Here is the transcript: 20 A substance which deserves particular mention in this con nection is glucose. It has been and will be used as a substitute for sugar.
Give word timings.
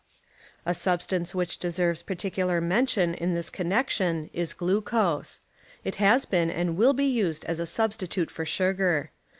20 0.63 0.63
A 0.65 0.73
substance 0.73 1.35
which 1.35 1.59
deserves 1.59 2.01
particular 2.01 2.59
mention 2.59 3.13
in 3.13 3.35
this 3.35 3.51
con 3.51 3.67
nection 3.67 4.31
is 4.33 4.55
glucose. 4.55 5.41
It 5.83 5.97
has 6.01 6.25
been 6.25 6.49
and 6.49 6.75
will 6.75 6.93
be 6.93 7.05
used 7.05 7.45
as 7.45 7.59
a 7.59 7.67
substitute 7.67 8.31
for 8.31 8.43
sugar. 8.43 9.11